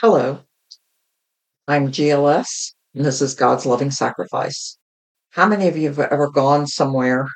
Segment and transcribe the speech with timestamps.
[0.00, 0.40] Hello,
[1.68, 4.76] I'm GLS, and this is God's Loving Sacrifice.
[5.30, 7.28] How many of you have ever gone somewhere,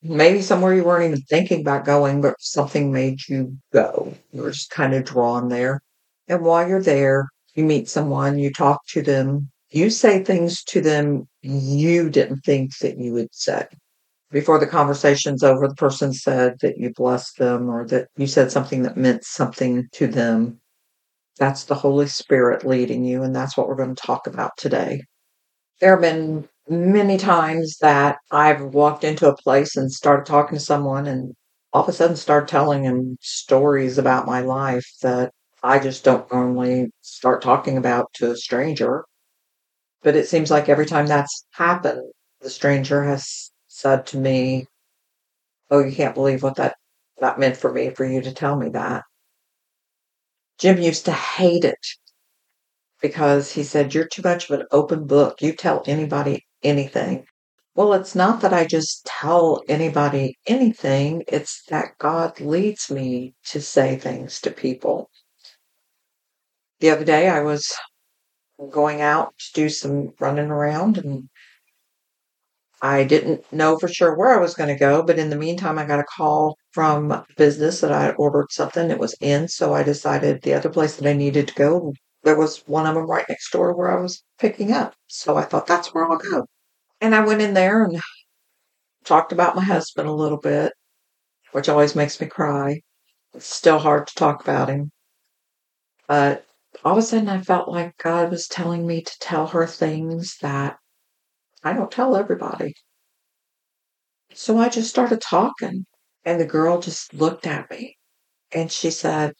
[0.00, 4.14] maybe somewhere you weren't even thinking about going, but something made you go?
[4.30, 5.80] You were just kind of drawn there.
[6.28, 7.26] And while you're there,
[7.56, 12.78] you meet someone, you talk to them, you say things to them you didn't think
[12.78, 13.66] that you would say.
[14.30, 18.52] Before the conversation's over, the person said that you blessed them or that you said
[18.52, 20.60] something that meant something to them.
[21.38, 25.02] That's the Holy Spirit leading you, and that's what we're going to talk about today.
[25.80, 30.64] There have been many times that I've walked into a place and started talking to
[30.64, 31.34] someone and
[31.72, 36.30] all of a sudden start telling them stories about my life that I just don't
[36.32, 39.04] normally start talking about to a stranger.
[40.02, 42.02] But it seems like every time that's happened,
[42.40, 44.66] the stranger has said to me,
[45.70, 46.76] Oh, you can't believe what that,
[47.20, 49.04] that meant for me for you to tell me that.
[50.58, 51.86] Jim used to hate it
[53.00, 55.40] because he said, You're too much of an open book.
[55.40, 57.26] You tell anybody anything.
[57.74, 63.60] Well, it's not that I just tell anybody anything, it's that God leads me to
[63.60, 65.10] say things to people.
[66.80, 67.72] The other day, I was
[68.70, 71.28] going out to do some running around and
[72.80, 75.78] I didn't know for sure where I was going to go, but in the meantime,
[75.78, 78.90] I got a call from business that I had ordered something.
[78.90, 82.38] It was in, so I decided the other place that I needed to go, there
[82.38, 84.94] was one of them right next door where I was picking up.
[85.06, 86.46] So I thought that's where I'll go.
[87.00, 88.00] And I went in there and
[89.04, 90.72] talked about my husband a little bit,
[91.52, 92.80] which always makes me cry.
[93.34, 94.90] It's still hard to talk about him.
[96.06, 96.44] But
[96.84, 100.36] all of a sudden, I felt like God was telling me to tell her things
[100.42, 100.76] that
[101.64, 102.74] I don't tell everybody.
[104.34, 105.86] So I just started talking,
[106.24, 107.96] and the girl just looked at me
[108.52, 109.34] and she said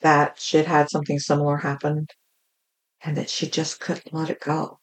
[0.00, 2.06] that she'd had something similar happen
[3.02, 4.78] and that she just couldn't let it go.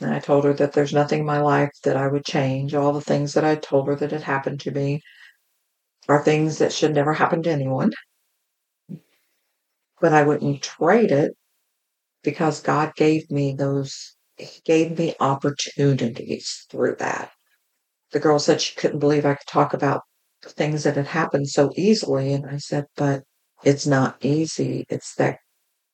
[0.00, 2.74] And I told her that there's nothing in my life that I would change.
[2.74, 5.00] All the things that I told her that had happened to me
[6.08, 7.92] are things that should never happen to anyone.
[10.00, 11.32] But I wouldn't trade it
[12.22, 17.32] because God gave me those, He gave me opportunities through that.
[18.12, 20.02] The girl said she couldn't believe I could talk about
[20.42, 22.32] the things that had happened so easily.
[22.32, 23.22] And I said, but
[23.64, 24.86] it's not easy.
[24.88, 25.38] It's that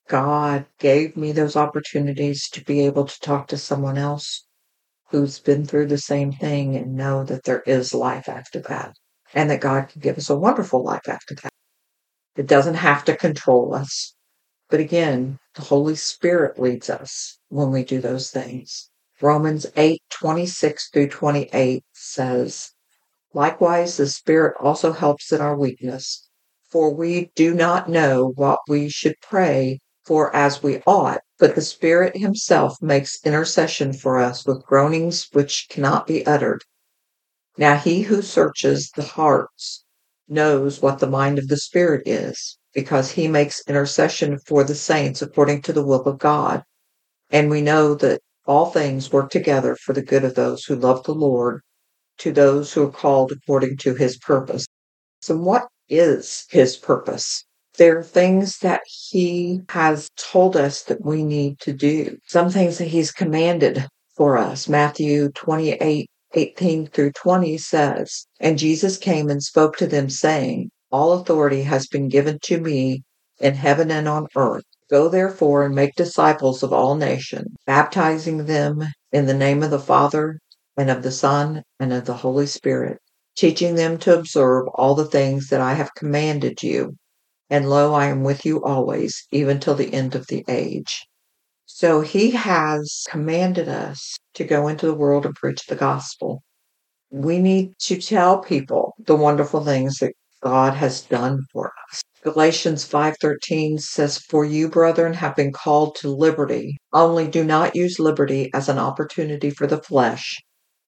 [0.08, 4.46] God gave me those opportunities to be able to talk to someone else
[5.10, 8.94] who's been through the same thing and know that there is life after that
[9.34, 11.52] and that God can give us a wonderful life after that.
[12.36, 14.14] It doesn't have to control us.
[14.70, 18.90] But again, the Holy Spirit leads us when we do those things.
[19.20, 22.72] Romans 8 26 through 28 says,
[23.32, 26.28] Likewise, the Spirit also helps in our weakness,
[26.70, 31.62] for we do not know what we should pray for as we ought, but the
[31.62, 36.62] Spirit Himself makes intercession for us with groanings which cannot be uttered.
[37.56, 39.84] Now, He who searches the hearts
[40.28, 45.22] knows what the mind of the Spirit is, because He makes intercession for the saints
[45.22, 46.62] according to the will of God.
[47.30, 51.04] And we know that all things work together for the good of those who love
[51.04, 51.60] the Lord,
[52.18, 54.66] to those who are called according to His purpose.
[55.20, 57.44] So, what is His purpose?
[57.78, 62.78] There are things that he has told us that we need to do, some things
[62.78, 63.86] that he's commanded
[64.16, 64.68] for us.
[64.68, 71.12] Matthew 28 18 through 20 says, And Jesus came and spoke to them, saying, All
[71.12, 73.02] authority has been given to me
[73.38, 74.64] in heaven and on earth.
[74.90, 78.82] Go therefore and make disciples of all nations, baptizing them
[79.12, 80.38] in the name of the Father
[80.76, 82.98] and of the Son and of the Holy Spirit,
[83.36, 86.96] teaching them to observe all the things that I have commanded you
[87.50, 91.06] and lo, I am with you always, even till the end of the age.
[91.64, 96.42] So he has commanded us to go into the world and preach the gospel.
[97.10, 100.12] We need to tell people the wonderful things that
[100.42, 102.02] God has done for us.
[102.22, 106.76] Galatians 5:13 says, "For you, brethren, have been called to liberty.
[106.92, 110.38] Only do not use liberty as an opportunity for the flesh,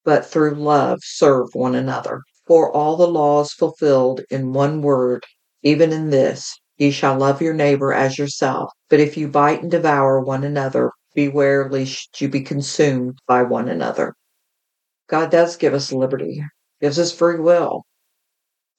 [0.05, 2.23] but through love serve one another.
[2.47, 5.25] For all the laws fulfilled in one word,
[5.63, 8.71] even in this, ye shall love your neighbor as yourself.
[8.89, 13.69] But if you bite and devour one another, beware lest you be consumed by one
[13.69, 14.15] another.
[15.09, 16.43] God does give us liberty,
[16.81, 17.83] gives us free will.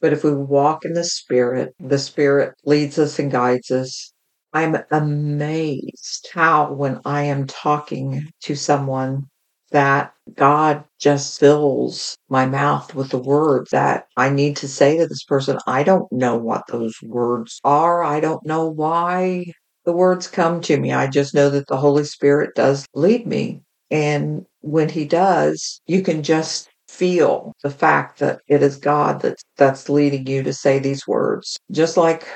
[0.02, 4.12] But if we walk in the Spirit, the Spirit leads us and guides us.
[4.54, 9.28] I'm amazed how, when I am talking to someone
[9.72, 15.08] that God just fills my mouth with the words that I need to say to
[15.08, 15.58] this person.
[15.66, 18.04] I don't know what those words are.
[18.04, 19.46] I don't know why
[19.86, 20.92] the words come to me.
[20.92, 23.62] I just know that the Holy Spirit does lead me.
[23.90, 29.44] And when he does, you can just feel the fact that it is God that's
[29.58, 31.58] that's leading you to say these words.
[31.72, 32.28] Just like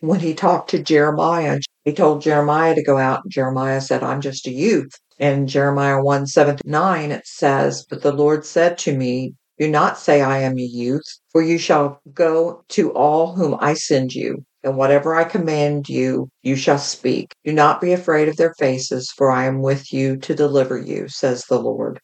[0.00, 3.20] when he talked to Jeremiah, he told Jeremiah to go out.
[3.24, 4.90] And Jeremiah said, I'm just a youth.
[5.18, 9.98] In Jeremiah 1 7 9, it says, But the Lord said to me, Do not
[9.98, 14.44] say I am a youth, for you shall go to all whom I send you,
[14.62, 17.32] and whatever I command you, you shall speak.
[17.44, 21.08] Do not be afraid of their faces, for I am with you to deliver you,
[21.08, 22.00] says the Lord.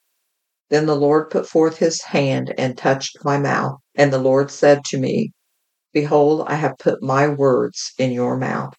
[0.71, 3.79] Then the Lord put forth his hand and touched my mouth.
[3.95, 5.33] And the Lord said to me,
[5.93, 8.75] Behold, I have put my words in your mouth.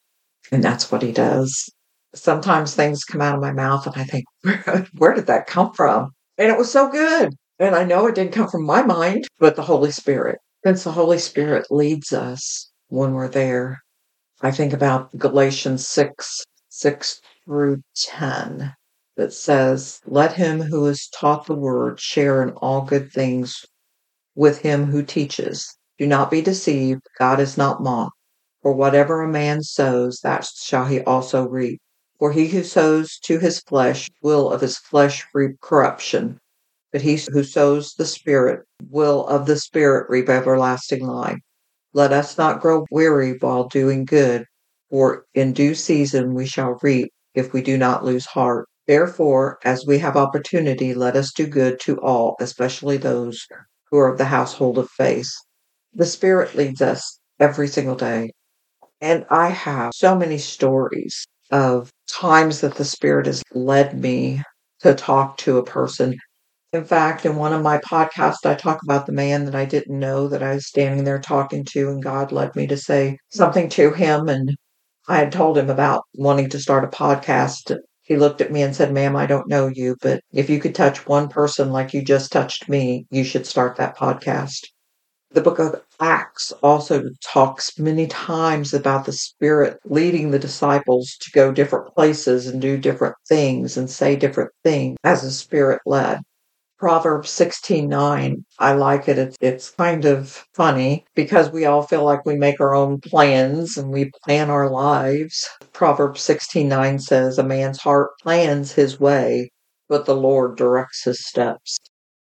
[0.51, 1.69] And that's what he does.
[2.13, 4.25] Sometimes things come out of my mouth and I think,
[4.97, 6.11] where did that come from?
[6.37, 7.33] And it was so good.
[7.59, 10.39] And I know it didn't come from my mind, but the Holy Spirit.
[10.65, 13.79] Since the Holy Spirit leads us when we're there.
[14.41, 18.73] I think about Galatians 6 6 through 10
[19.19, 23.65] that says, Let him who is taught the word share in all good things
[24.33, 25.75] with him who teaches.
[25.97, 28.15] Do not be deceived, God is not mocked.
[28.61, 31.81] For whatever a man sows, that shall he also reap.
[32.17, 36.39] For he who sows to his flesh will of his flesh reap corruption,
[36.93, 41.39] but he who sows the Spirit will of the Spirit reap everlasting life.
[41.93, 44.45] Let us not grow weary while doing good,
[44.89, 48.68] for in due season we shall reap if we do not lose heart.
[48.89, 53.45] Therefore, as we have opportunity, let us do good to all, especially those
[53.91, 55.29] who are of the household of faith.
[55.93, 58.31] The Spirit leads us every single day.
[58.99, 64.41] And I have so many stories of times that the Spirit has led me
[64.79, 66.17] to talk to a person.
[66.73, 69.99] In fact, in one of my podcasts, I talk about the man that I didn't
[69.99, 73.69] know that I was standing there talking to, and God led me to say something
[73.69, 74.27] to him.
[74.29, 74.55] And
[75.07, 77.77] I had told him about wanting to start a podcast
[78.09, 80.73] he looked at me and said, Ma'am, I don't know you, but if you could
[80.73, 84.65] touch one person like you just touched me, you should start that podcast.
[85.29, 91.29] The book of Acts also talks many times about the Spirit leading the disciples to
[91.31, 96.19] go different places and do different things and say different things as the Spirit led.
[96.79, 98.45] Proverbs 16:9.
[98.57, 99.17] I like it.
[99.17, 103.75] It's, it's kind of funny because we all feel like we make our own plans
[103.77, 105.45] and we plan our lives.
[105.73, 109.49] Proverbs 16:9 says, "A man's heart plans his way,
[109.89, 111.77] but the Lord directs his steps."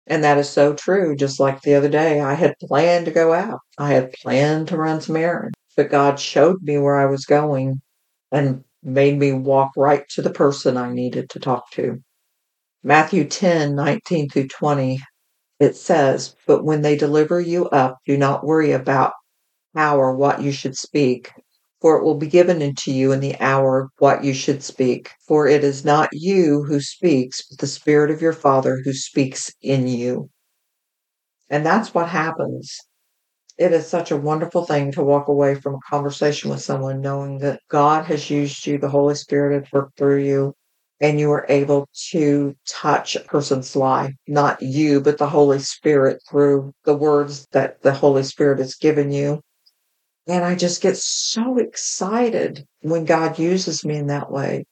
[0.08, 1.16] And that is so true.
[1.16, 3.60] Just like the other day, I had planned to go out.
[3.78, 7.82] I had planned to run some errands, but God showed me where I was going
[8.32, 12.02] and made me walk right to the person I needed to talk to.
[12.86, 15.00] Matthew 10 19 through 20,
[15.60, 19.14] it says, But when they deliver you up, do not worry about
[19.76, 21.32] how or what you should speak,
[21.82, 25.12] for it will be given unto you in the hour what you should speak.
[25.28, 29.50] For it is not you who speaks, but the Spirit of your Father who speaks
[29.62, 30.30] in you.
[31.50, 32.78] And that's what happens.
[33.58, 37.38] It is such a wonderful thing to walk away from a conversation with someone knowing
[37.40, 40.54] that God has used you, the Holy Spirit has worked through you,
[41.04, 46.22] and you are able to touch a person's life, not you, but the Holy Spirit
[46.30, 49.42] through the words that the Holy Spirit has given you.
[50.28, 54.64] And I just get so excited when God uses me in that way.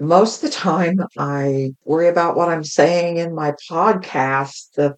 [0.00, 4.92] Most of the time, I worry about what I'm saying in my podcast, if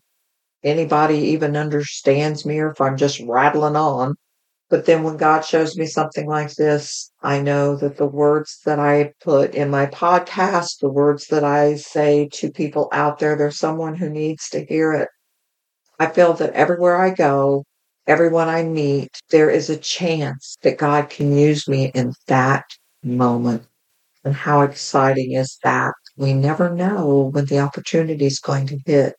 [0.63, 4.15] anybody even understands me or if I'm just rattling on.
[4.71, 8.79] But then when God shows me something like this, I know that the words that
[8.79, 13.59] I put in my podcast, the words that I say to people out there, there's
[13.59, 15.09] someone who needs to hear it.
[15.99, 17.65] I feel that everywhere I go,
[18.07, 22.65] everyone I meet, there is a chance that God can use me in that
[23.03, 23.65] moment.
[24.25, 25.95] And how exciting is that?
[26.17, 29.15] We never know when the opportunity is going to hit.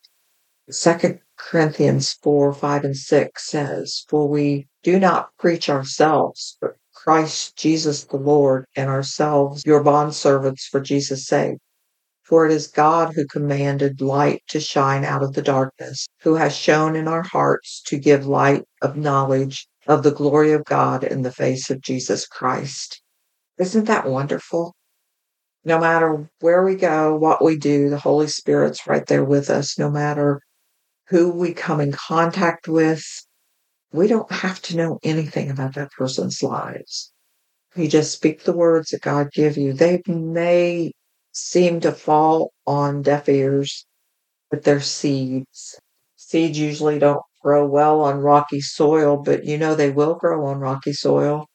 [0.70, 7.56] Second Corinthians 4, 5, and 6 says, For we do not preach ourselves, but Christ
[7.56, 11.58] Jesus the Lord, and ourselves your bondservants for Jesus' sake.
[12.22, 16.54] For it is God who commanded light to shine out of the darkness, who has
[16.54, 21.22] shown in our hearts to give light of knowledge of the glory of God in
[21.22, 23.02] the face of Jesus Christ.
[23.58, 24.74] Isn't that wonderful?
[25.64, 29.78] No matter where we go, what we do, the Holy Spirit's right there with us,
[29.78, 30.40] no matter
[31.08, 33.02] who we come in contact with,
[33.92, 37.12] we don't have to know anything about that person's lives.
[37.76, 39.72] You just speak the words that God give you.
[39.72, 40.92] They may
[41.32, 43.86] seem to fall on deaf ears,
[44.50, 45.78] but they're seeds.
[46.16, 50.58] Seeds usually don't grow well on rocky soil, but you know they will grow on
[50.58, 51.46] rocky soil.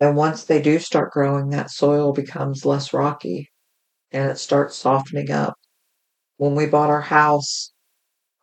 [0.00, 3.50] And once they do start growing, that soil becomes less rocky
[4.10, 5.54] and it starts softening up.
[6.36, 7.72] When we bought our house,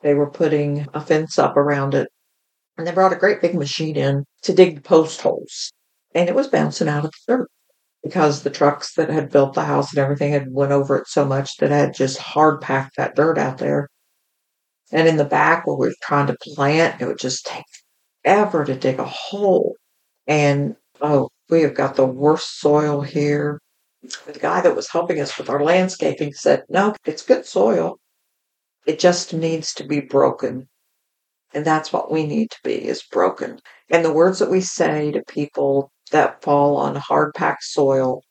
[0.02, 2.10] they were putting a fence up around it
[2.80, 5.72] and they brought a great big machine in to dig the post holes
[6.16, 7.50] and it was bouncing out of the dirt
[8.04, 11.26] because the trucks that had built the house and everything had went over it so
[11.26, 13.90] much that it had just hard packed that dirt out there.
[14.92, 17.66] And in the back where we were trying to plant, it would just take
[18.24, 19.76] ever to dig a hole.
[20.26, 23.60] And oh, we have got the worst soil here.
[24.26, 27.98] The guy that was helping us with our landscaping said, No, it's good soil.
[28.86, 30.70] It just needs to be broken.
[31.54, 33.60] And that's what we need to be is broken.
[33.90, 38.22] And the words that we say to people that fall on hard packed soil,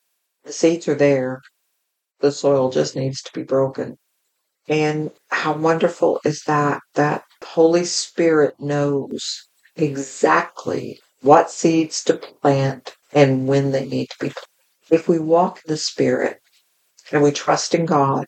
[0.44, 1.40] the seeds are there.
[2.20, 3.96] The soil just needs to be broken.
[4.68, 6.80] And how wonderful is that?
[6.94, 14.30] That Holy Spirit knows exactly what seeds to plant and when they need to be
[14.30, 14.44] planted.
[14.90, 16.38] If we walk in the Spirit
[17.10, 18.26] and we trust in God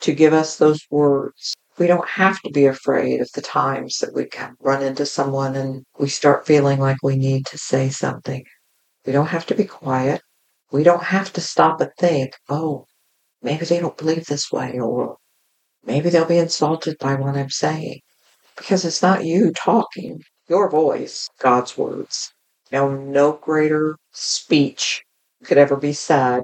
[0.00, 4.14] to give us those words, we don't have to be afraid of the times that
[4.14, 4.28] we
[4.60, 8.44] run into someone and we start feeling like we need to say something.
[9.06, 10.20] We don't have to be quiet.
[10.70, 12.84] We don't have to stop and think, oh,
[13.42, 15.16] maybe they don't believe this way, or
[15.82, 18.00] maybe they'll be insulted by what I'm saying.
[18.56, 20.20] Because it's not you talking,
[20.50, 22.30] your voice, God's words.
[22.70, 25.02] Now, no greater speech
[25.44, 26.42] could ever be said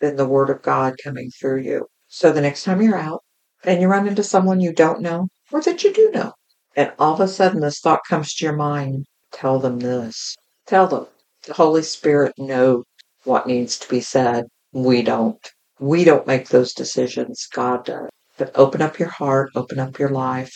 [0.00, 1.86] than the word of God coming through you.
[2.06, 3.22] So the next time you're out
[3.64, 6.32] and you run into someone you don't know or that you do know,
[6.76, 10.36] and all of a sudden this thought comes to your mind, tell them this.
[10.66, 11.06] Tell them
[11.46, 12.84] the Holy Spirit knows
[13.24, 14.46] what needs to be said.
[14.72, 15.40] We don't.
[15.80, 17.48] We don't make those decisions.
[17.52, 18.08] God does.
[18.38, 20.54] But open up your heart, open up your life,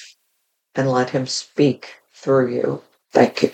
[0.74, 2.82] and let Him speak through you.
[3.12, 3.50] Thank you.